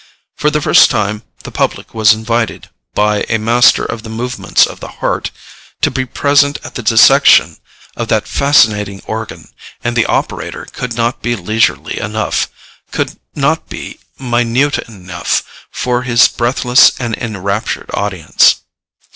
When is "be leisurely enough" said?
11.21-12.49